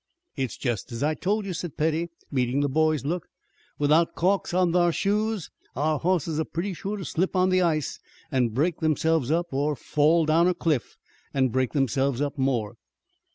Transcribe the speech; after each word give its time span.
"It's 0.35 0.57
jest 0.57 0.91
as 0.91 1.03
I 1.03 1.13
told 1.13 1.45
you," 1.45 1.53
said 1.53 1.77
Petty, 1.77 2.09
meeting 2.31 2.61
the 2.61 2.67
boy's 2.67 3.05
look. 3.05 3.27
"Without 3.77 4.15
calks 4.15 4.51
on 4.51 4.73
thar 4.73 4.91
shoes 4.91 5.51
our 5.75 5.99
hosses 5.99 6.39
are 6.39 6.43
pretty 6.45 6.73
shore 6.73 6.97
to 6.97 7.05
slip 7.05 7.35
on 7.35 7.49
the 7.49 7.61
ice 7.61 7.99
and 8.31 8.51
break 8.51 8.79
theirselves 8.79 9.29
up, 9.29 9.53
or 9.53 9.75
fall 9.75 10.25
down 10.25 10.47
a 10.47 10.55
cliff 10.55 10.97
an' 11.35 11.49
break 11.49 11.73
themselves 11.73 12.19
up 12.19 12.35
more." 12.35 12.77